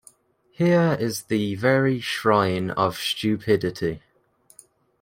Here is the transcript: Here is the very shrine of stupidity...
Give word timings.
Here 0.49 0.97
is 0.99 1.25
the 1.25 1.53
very 1.53 1.99
shrine 1.99 2.71
of 2.71 2.97
stupidity... 2.97 4.01